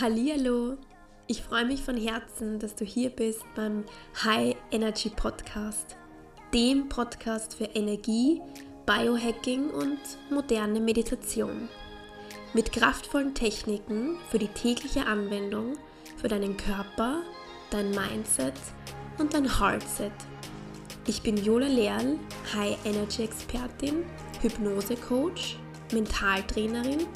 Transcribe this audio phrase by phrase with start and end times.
[0.00, 0.76] Hallihallo!
[1.28, 3.84] Ich freue mich von Herzen, dass du hier bist beim
[4.24, 5.94] High Energy Podcast,
[6.52, 8.42] dem Podcast für Energie,
[8.86, 11.68] Biohacking und moderne Meditation.
[12.54, 15.74] Mit kraftvollen Techniken für die tägliche Anwendung
[16.16, 17.22] für deinen Körper,
[17.70, 18.54] dein Mindset
[19.18, 20.10] und dein Heartset.
[21.06, 22.18] Ich bin Jola Lehrl,
[22.52, 24.04] High Energy Expertin,
[24.42, 25.56] Hypnose Coach,
[25.92, 27.06] Mentaltrainerin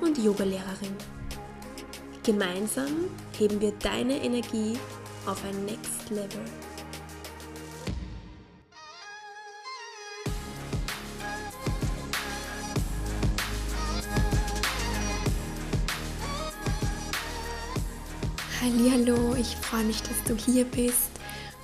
[0.00, 1.17] und Yogalehrerin.
[2.28, 4.78] Gemeinsam heben wir deine Energie
[5.24, 6.44] auf ein Next Level.
[18.60, 21.08] Hallo, ich freue mich, dass du hier bist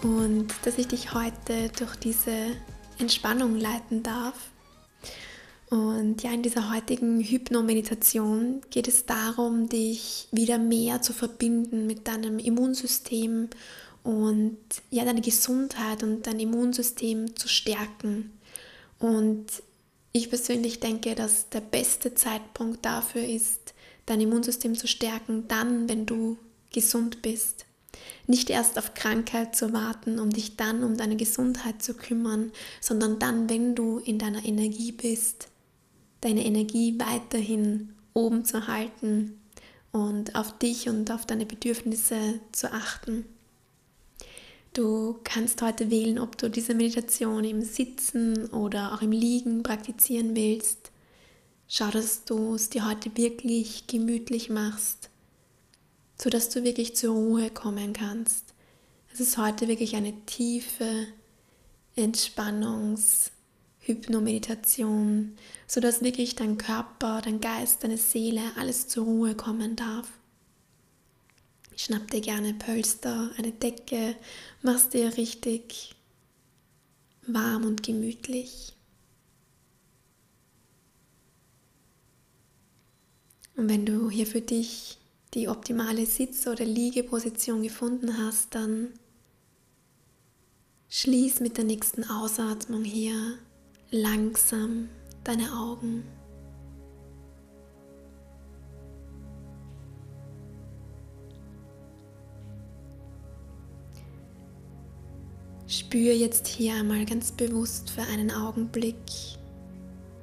[0.03, 2.57] und dass ich dich heute durch diese
[2.99, 4.54] Entspannung leiten darf.
[5.75, 12.07] Und ja, in dieser heutigen Hypnomeditation geht es darum, dich wieder mehr zu verbinden mit
[12.07, 13.49] deinem Immunsystem
[14.05, 14.57] und
[14.93, 18.31] ja, deine Gesundheit und dein Immunsystem zu stärken.
[19.01, 19.47] Und
[20.13, 23.75] ich persönlich denke, dass der beste Zeitpunkt dafür ist,
[24.07, 26.39] dein Immunsystem zu stärken, dann, wenn du
[26.73, 27.67] gesund bist.
[28.29, 33.19] Nicht erst auf Krankheit zu warten, um dich dann um deine Gesundheit zu kümmern, sondern
[33.19, 35.49] dann, wenn du in deiner Energie bist
[36.25, 39.39] deine Energie weiterhin oben zu halten
[39.93, 43.27] und auf dich und auf deine Bedürfnisse zu achten.
[44.73, 50.35] Du kannst heute wählen, ob du diese Meditation im Sitzen oder auch im Liegen praktizieren
[50.35, 50.91] willst.
[51.69, 55.11] Schau, dass du es dir heute wirklich gemütlich machst,
[56.21, 58.55] sodass du wirklich zur Ruhe kommen kannst.
[59.13, 61.07] Es ist heute wirklich eine tiefe
[61.97, 63.34] Entspannungs-
[63.85, 70.09] Hypnomeditation, sodass wirklich dein Körper, dein Geist, deine Seele, alles zur Ruhe kommen darf.
[71.77, 74.17] Schnapp dir gerne Pölster, eine Decke,
[74.63, 75.95] machst dir richtig
[77.27, 78.75] warm und gemütlich.
[83.57, 84.99] Und wenn du hier für dich
[85.35, 88.95] die optimale Sitz- oder Liegeposition gefunden hast, dann
[90.89, 93.39] schließ mit der nächsten Ausatmung hier
[93.95, 94.89] langsam
[95.23, 96.03] deine Augen.
[105.69, 108.97] Spür jetzt hier einmal ganz bewusst für einen Augenblick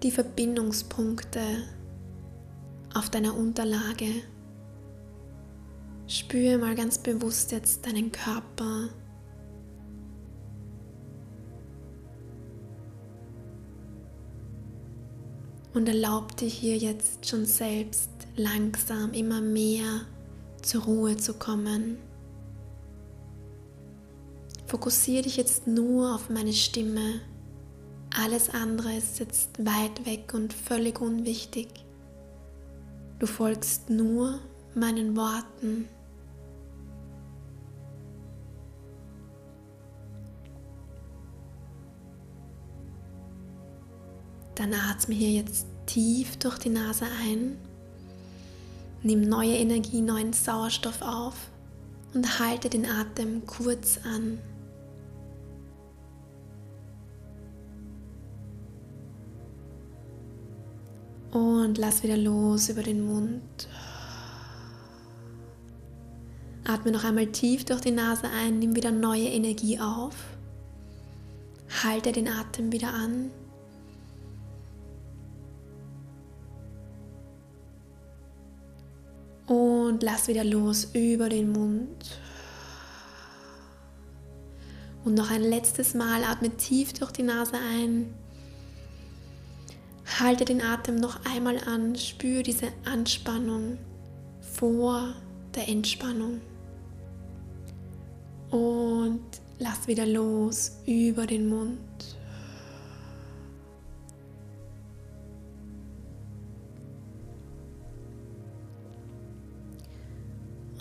[0.03, 1.41] die Verbindungspunkte
[2.93, 4.21] auf deiner Unterlage.
[6.07, 8.89] Spür mal ganz bewusst jetzt deinen Körper,
[15.73, 20.01] und erlaub dir hier jetzt schon selbst langsam immer mehr
[20.61, 21.97] zur Ruhe zu kommen.
[24.65, 27.21] Fokussiere dich jetzt nur auf meine Stimme.
[28.15, 31.67] Alles andere ist jetzt weit weg und völlig unwichtig.
[33.19, 34.39] Du folgst nur
[34.73, 35.87] meinen Worten.
[44.61, 47.57] Dann atme hier jetzt tief durch die Nase ein.
[49.01, 51.33] Nimm neue Energie, neuen Sauerstoff auf
[52.13, 54.37] und halte den Atem kurz an.
[61.31, 63.67] Und lass wieder los über den Mund.
[66.65, 70.13] Atme noch einmal tief durch die Nase ein, nimm wieder neue Energie auf.
[71.83, 73.31] Halte den Atem wieder an
[80.01, 82.19] lass wieder los über den Mund.
[85.03, 88.13] Und noch ein letztes Mal atme tief durch die Nase ein.
[90.19, 93.77] Halte den Atem noch einmal an, spüre diese Anspannung
[94.41, 95.13] vor
[95.55, 96.41] der Entspannung.
[98.51, 99.23] Und
[99.59, 101.79] lass wieder los über den Mund.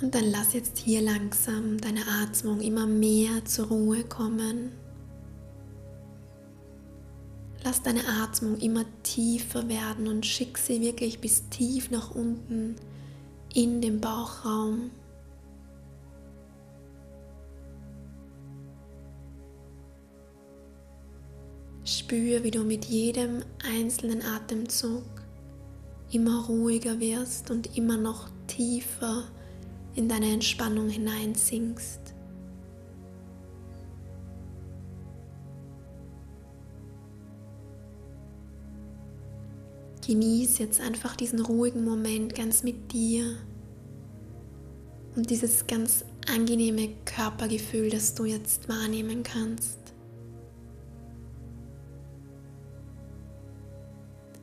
[0.02, 4.72] Und dann lass jetzt hier langsam deine Atmung immer mehr zur Ruhe kommen.
[7.62, 12.76] Lass deine Atmung immer tiefer werden und schick sie wirklich bis tief nach unten
[13.52, 14.90] in den Bauchraum.
[21.84, 25.04] Spür, wie du mit jedem einzelnen Atemzug
[26.10, 29.24] immer ruhiger wirst und immer noch tiefer
[29.94, 32.00] in deine Entspannung hineinsinkst.
[40.06, 43.36] Genieß jetzt einfach diesen ruhigen Moment ganz mit dir
[45.14, 49.78] und dieses ganz angenehme Körpergefühl, das du jetzt wahrnehmen kannst.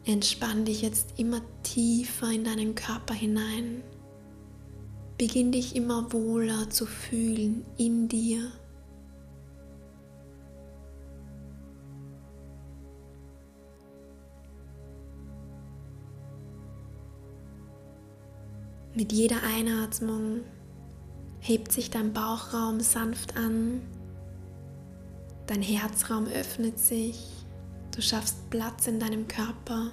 [0.05, 3.83] Entspann dich jetzt immer tiefer in deinen Körper hinein.
[5.17, 8.51] Beginn dich immer wohler zu fühlen in dir.
[18.93, 20.41] Mit jeder Einatmung
[21.39, 23.81] hebt sich dein Bauchraum sanft an,
[25.47, 27.27] dein Herzraum öffnet sich,
[27.95, 29.91] du schaffst Platz in deinem Körper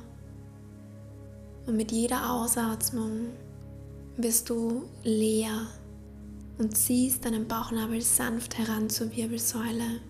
[1.67, 3.29] und mit jeder Ausatmung
[4.17, 5.67] wirst du leer
[6.59, 10.01] und ziehst deinen Bauchnabel sanft heran zur Wirbelsäule.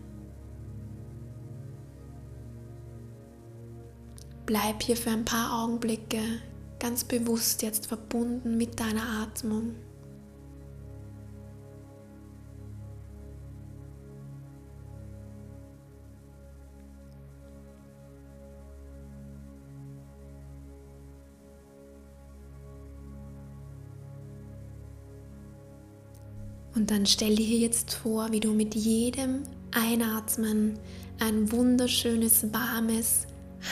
[4.46, 6.20] Bleib hier für ein paar Augenblicke
[6.78, 9.74] ganz bewusst jetzt verbunden mit deiner Atmung.
[26.84, 30.78] Und dann stell dir jetzt vor, wie du mit jedem Einatmen
[31.18, 33.26] ein wunderschönes, warmes,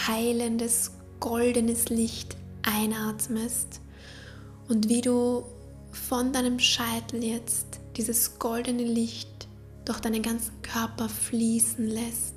[0.09, 3.83] heilendes, goldenes Licht einatmest
[4.71, 5.45] und wie du
[5.91, 9.47] von deinem Scheitel jetzt dieses goldene Licht
[9.85, 12.37] durch deinen ganzen Körper fließen lässt.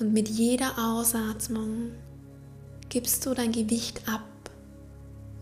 [0.00, 1.92] Und mit jeder Ausatmung
[2.88, 4.22] gibst du dein Gewicht ab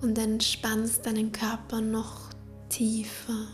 [0.01, 2.31] und entspannst deinen Körper noch
[2.69, 3.47] tiefer.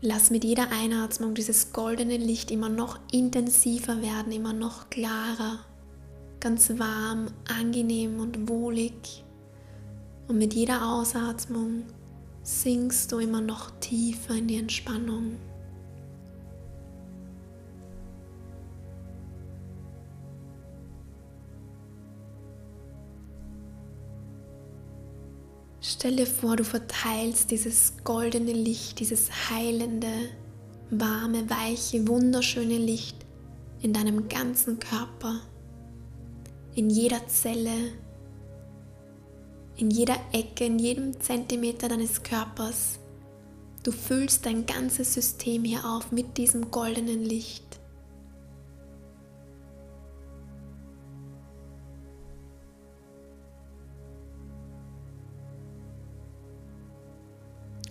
[0.00, 5.60] Lass mit jeder Einatmung dieses goldene Licht immer noch intensiver werden, immer noch klarer,
[6.40, 9.24] ganz warm, angenehm und wohlig.
[10.28, 11.84] Und mit jeder Ausatmung
[12.42, 15.38] sinkst du immer noch tiefer in die Entspannung.
[26.04, 30.28] Stell dir vor, du verteilst dieses goldene Licht, dieses heilende,
[30.90, 33.16] warme, weiche, wunderschöne Licht
[33.80, 35.40] in deinem ganzen Körper,
[36.74, 37.92] in jeder Zelle,
[39.76, 42.98] in jeder Ecke, in jedem Zentimeter deines Körpers.
[43.82, 47.80] Du füllst dein ganzes System hier auf mit diesem goldenen Licht.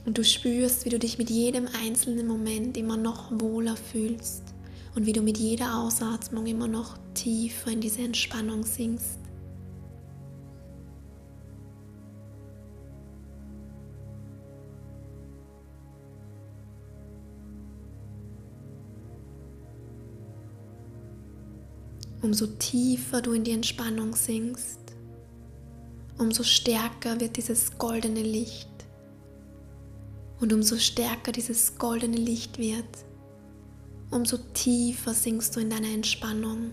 [0.05, 4.43] Und du spürst, wie du dich mit jedem einzelnen Moment immer noch wohler fühlst
[4.95, 9.19] und wie du mit jeder Ausatmung immer noch tiefer in diese Entspannung sinkst.
[22.21, 24.79] Umso tiefer du in die Entspannung sinkst,
[26.17, 28.72] umso stärker wird dieses goldene Licht.
[30.43, 32.83] Und umso stärker dieses goldene Licht wird,
[34.11, 36.71] umso tiefer sinkst du in deiner Entspannung.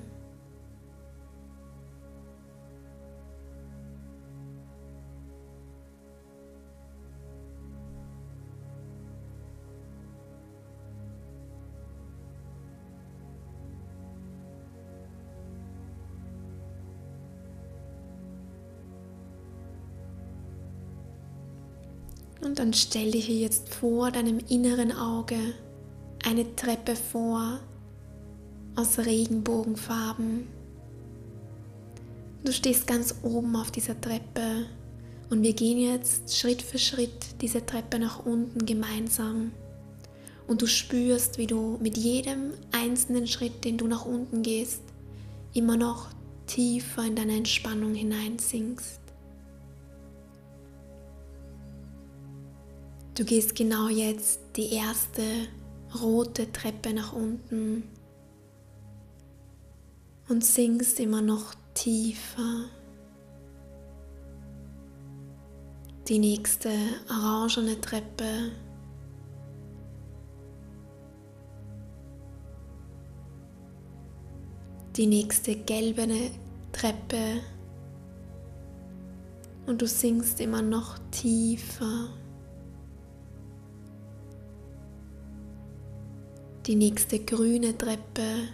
[22.61, 25.39] Dann stell dir hier jetzt vor deinem inneren Auge
[26.27, 27.59] eine Treppe vor
[28.77, 30.47] aus Regenbogenfarben.
[32.45, 34.67] Du stehst ganz oben auf dieser Treppe
[35.31, 39.53] und wir gehen jetzt Schritt für Schritt diese Treppe nach unten gemeinsam.
[40.47, 44.83] Und du spürst, wie du mit jedem einzelnen Schritt, den du nach unten gehst,
[45.55, 46.09] immer noch
[46.47, 49.00] tiefer in deine Entspannung hineinsinkst.
[53.15, 55.23] Du gehst genau jetzt die erste
[56.01, 57.83] rote Treppe nach unten
[60.29, 62.65] und sinkst immer noch tiefer.
[66.09, 66.71] Die nächste
[67.09, 68.53] orangene Treppe.
[74.97, 76.31] die nächste gelbene
[76.73, 77.41] Treppe
[79.67, 82.09] und du sinkst immer noch tiefer.
[86.71, 88.47] Die nächste grüne Treppe.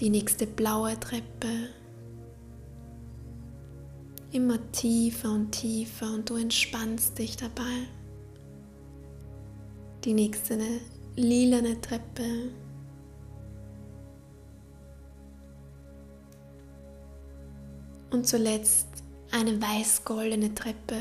[0.00, 1.68] Die nächste blaue Treppe.
[4.32, 7.86] Immer tiefer und tiefer und du entspannst dich dabei.
[10.04, 10.58] Die nächste
[11.14, 12.50] lilane Treppe.
[18.10, 18.88] Und zuletzt
[19.30, 20.96] eine weiß-goldene Treppe.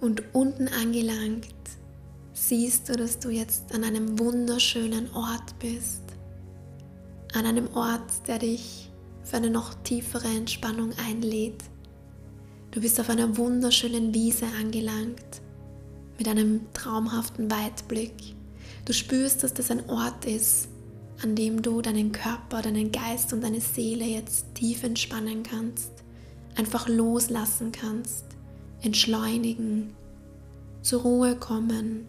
[0.00, 1.46] Und unten angelangt
[2.32, 6.02] siehst du, dass du jetzt an einem wunderschönen Ort bist.
[7.34, 8.90] An einem Ort, der dich
[9.22, 11.62] für eine noch tiefere Entspannung einlädt.
[12.70, 15.42] Du bist auf einer wunderschönen Wiese angelangt,
[16.18, 18.14] mit einem traumhaften Weitblick.
[18.86, 20.68] Du spürst, dass das ein Ort ist,
[21.22, 25.92] an dem du deinen Körper, deinen Geist und deine Seele jetzt tief entspannen kannst,
[26.56, 28.24] einfach loslassen kannst,
[28.82, 29.94] entschleunigen,
[30.82, 32.06] zur Ruhe kommen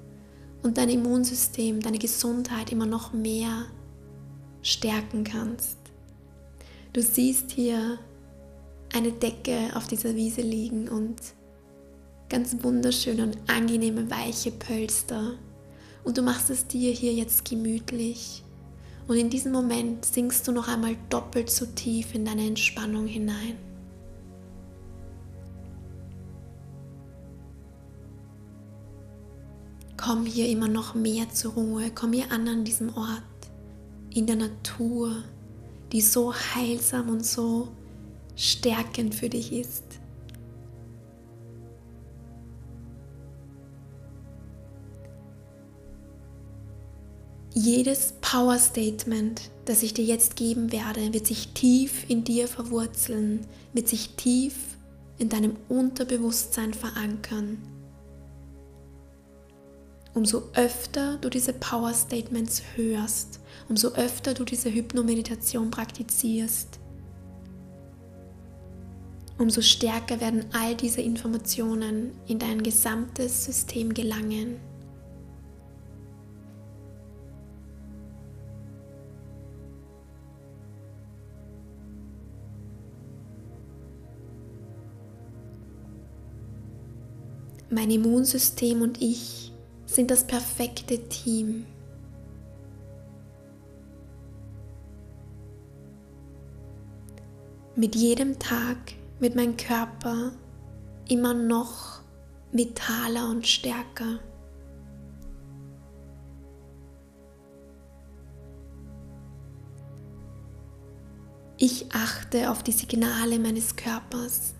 [0.64, 3.66] und dein Immunsystem, deine Gesundheit immer noch mehr
[4.62, 5.78] stärken kannst.
[6.94, 8.00] Du siehst hier
[8.94, 11.16] eine Decke auf dieser Wiese liegen und
[12.30, 15.34] ganz wunderschöne und angenehme weiche Pölster.
[16.04, 18.44] Und du machst es dir hier jetzt gemütlich.
[19.08, 23.58] Und in diesem Moment sinkst du noch einmal doppelt so tief in deine Entspannung hinein.
[30.04, 33.22] Komm hier immer noch mehr zur Ruhe, komm hier an an diesem Ort,
[34.10, 35.24] in der Natur,
[35.92, 37.68] die so heilsam und so
[38.36, 39.84] stärkend für dich ist.
[47.54, 53.46] Jedes Power Statement, das ich dir jetzt geben werde, wird sich tief in dir verwurzeln,
[53.74, 54.56] wird sich tief
[55.20, 57.60] in deinem Unterbewusstsein verankern.
[60.14, 63.40] Umso öfter du diese Power Statements hörst,
[63.70, 66.80] umso öfter du diese Hypnomeditation praktizierst,
[69.38, 74.60] umso stärker werden all diese Informationen in dein gesamtes System gelangen.
[87.70, 89.51] Mein Immunsystem und ich
[89.96, 91.66] sind das perfekte Team.
[97.76, 98.78] mit jedem Tag
[99.20, 100.34] wird mein Körper
[101.10, 102.02] immer noch
[102.52, 104.20] vitaler und stärker.
[111.58, 114.56] Ich achte auf die Signale meines Körpers.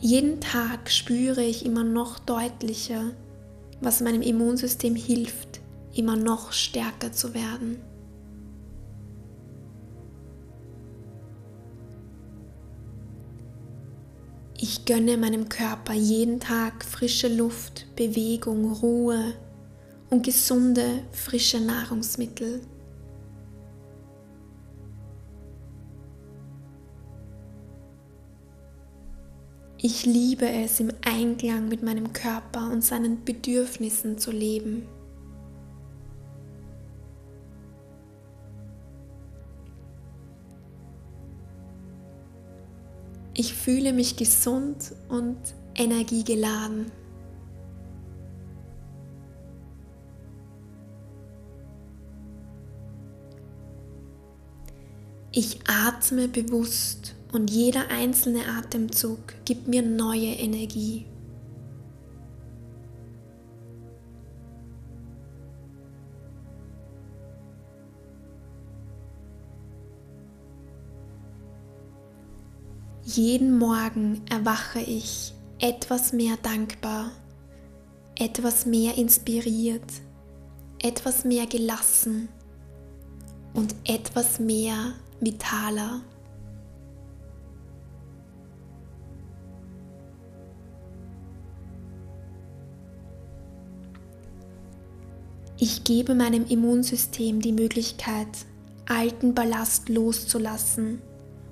[0.00, 3.10] Jeden Tag spüre ich immer noch deutlicher,
[3.80, 5.60] was meinem Immunsystem hilft,
[5.92, 7.80] immer noch stärker zu werden.
[14.60, 19.34] Ich gönne meinem Körper jeden Tag frische Luft, Bewegung, Ruhe
[20.10, 22.60] und gesunde, frische Nahrungsmittel.
[29.80, 34.88] Ich liebe es, im Einklang mit meinem Körper und seinen Bedürfnissen zu leben.
[43.34, 45.38] Ich fühle mich gesund und
[45.76, 46.90] energiegeladen.
[55.30, 61.06] Ich atme bewusst und jeder einzelne Atemzug gibt mir neue Energie.
[73.04, 77.10] Jeden Morgen erwache ich etwas mehr dankbar,
[78.18, 79.90] etwas mehr inspiriert,
[80.82, 82.28] etwas mehr gelassen
[83.54, 86.02] und etwas mehr vitaler.
[95.60, 98.28] Ich gebe meinem Immunsystem die Möglichkeit,
[98.86, 101.02] alten Ballast loszulassen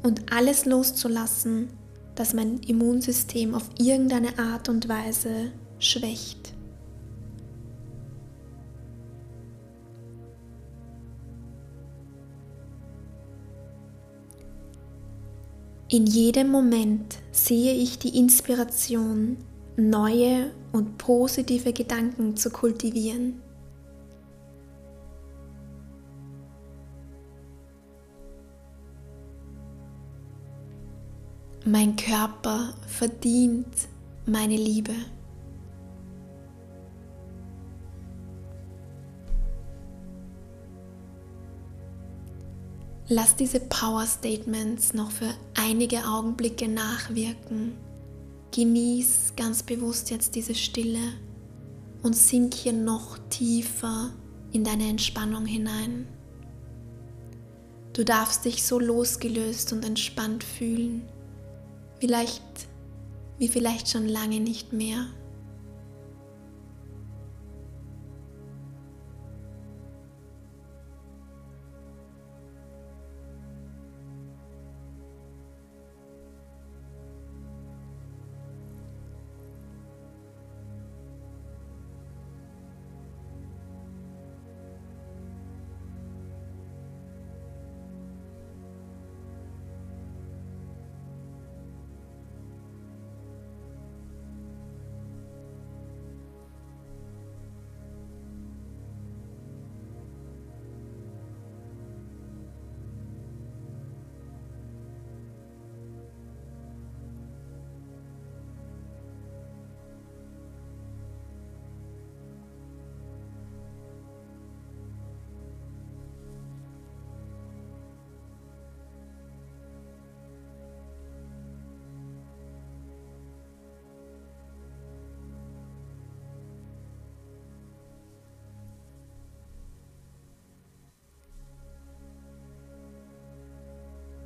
[0.05, 1.71] und alles loszulassen,
[2.15, 6.53] das mein Immunsystem auf irgendeine Art und Weise schwächt.
[15.89, 19.37] In jedem Moment sehe ich die Inspiration,
[19.77, 23.43] neue und positive Gedanken zu kultivieren.
[31.69, 33.67] Mein Körper verdient
[34.25, 34.95] meine Liebe.
[43.09, 47.77] Lass diese Power Statements noch für einige Augenblicke nachwirken.
[48.53, 51.15] Genieß ganz bewusst jetzt diese Stille
[52.05, 54.13] und sink hier noch tiefer
[54.53, 56.07] in deine Entspannung hinein.
[57.93, 61.09] Du darfst dich so losgelöst und entspannt fühlen
[61.99, 62.43] Vielleicht
[63.39, 65.07] wie vielleicht schon lange nicht mehr.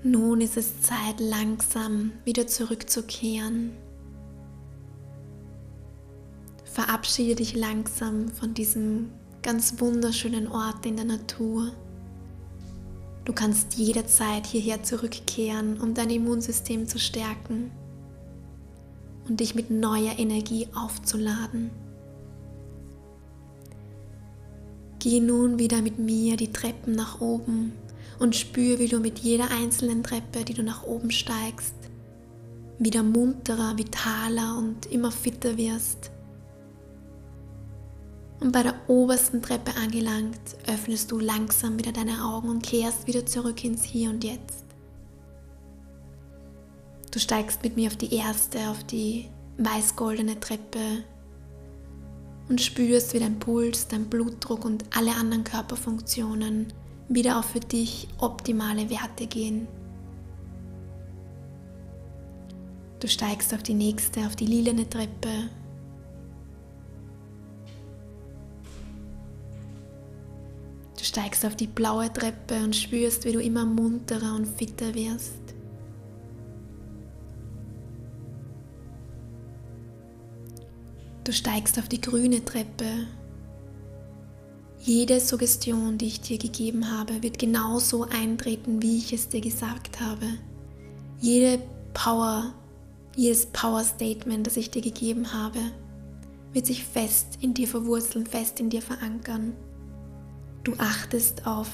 [0.02, 3.72] Nun ist es Zeit, langsam wieder zurückzukehren.
[6.64, 9.10] Verabschiede dich langsam von diesem
[9.42, 11.72] ganz wunderschönen Ort in der Natur.
[13.26, 17.70] Du kannst jederzeit hierher zurückkehren, um dein Immunsystem zu stärken
[19.28, 21.70] und dich mit neuer Energie aufzuladen.
[24.98, 27.72] Geh nun wieder mit mir die Treppen nach oben
[28.20, 31.74] und spür, wie du mit jeder einzelnen Treppe, die du nach oben steigst,
[32.78, 36.10] wieder munterer, vitaler und immer fitter wirst.
[38.40, 43.26] Und bei der obersten Treppe angelangt, öffnest du langsam wieder deine Augen und kehrst wieder
[43.26, 44.64] zurück ins Hier und Jetzt.
[47.10, 49.28] Du steigst mit mir auf die erste, auf die
[49.58, 51.04] weiß-goldene Treppe
[52.48, 56.72] und spürst, wie dein Puls, dein Blutdruck und alle anderen Körperfunktionen
[57.10, 59.66] wieder auf für dich optimale Werte gehen.
[63.00, 65.50] Du steigst auf die nächste, auf die lilane Treppe.
[70.96, 75.40] Du steigst auf die blaue Treppe und spürst, wie du immer munterer und fitter wirst.
[81.24, 83.06] Du steigst auf die grüne Treppe
[84.80, 90.00] jede Suggestion, die ich dir gegeben habe, wird genauso eintreten, wie ich es dir gesagt
[90.00, 90.26] habe.
[91.20, 91.62] Jede
[91.92, 92.54] Power,
[93.14, 95.58] jedes Power Statement, das ich dir gegeben habe,
[96.52, 99.52] wird sich fest in dir verwurzeln, fest in dir verankern.
[100.64, 101.68] Du achtest auf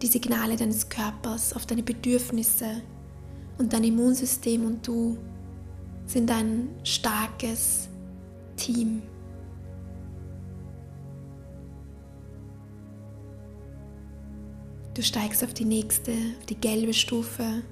[0.00, 2.82] die Signale deines Körpers, auf deine Bedürfnisse
[3.58, 5.18] und dein Immunsystem und du
[6.06, 7.88] sind ein starkes
[8.56, 9.02] Team.
[15.02, 17.64] Du steigst auf die nächste, auf die gelbe Stufe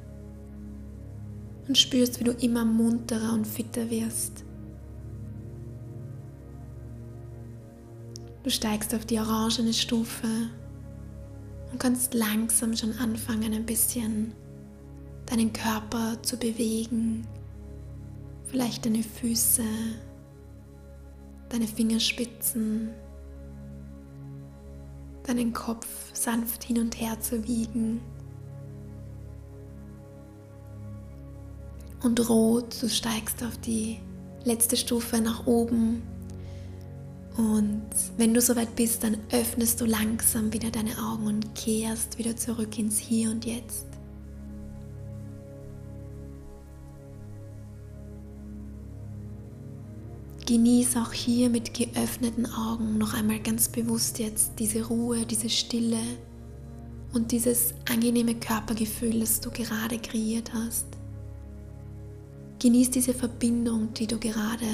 [1.68, 4.44] und spürst, wie du immer munterer und fitter wirst.
[8.42, 10.26] Du steigst auf die orangene Stufe
[11.70, 14.32] und kannst langsam schon anfangen, ein bisschen
[15.26, 17.28] deinen Körper zu bewegen.
[18.46, 19.62] Vielleicht deine Füße,
[21.48, 22.90] deine Fingerspitzen,
[25.30, 28.00] deinen Kopf sanft hin und her zu wiegen.
[32.02, 34.00] Und rot, du steigst auf die
[34.44, 36.02] letzte Stufe nach oben.
[37.36, 42.36] Und wenn du soweit bist, dann öffnest du langsam wieder deine Augen und kehrst wieder
[42.36, 43.89] zurück ins Hier und Jetzt.
[50.50, 56.00] Genieß auch hier mit geöffneten Augen noch einmal ganz bewusst jetzt diese Ruhe, diese Stille
[57.12, 60.86] und dieses angenehme Körpergefühl, das du gerade kreiert hast.
[62.58, 64.66] Genieß diese Verbindung, die du gerade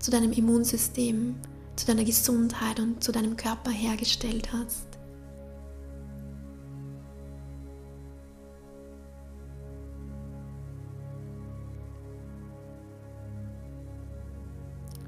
[0.00, 1.36] zu deinem Immunsystem,
[1.76, 4.93] zu deiner Gesundheit und zu deinem Körper hergestellt hast.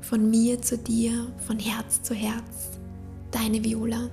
[0.08, 2.78] Von mir zu dir, von Herz zu Herz,
[3.32, 4.08] deine Viola.